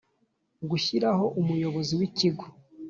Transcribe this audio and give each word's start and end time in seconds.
Gushyiraho 0.69 1.25
Umuyobozi 1.41 1.93
w 1.99 2.01
Ikigo 2.07 2.45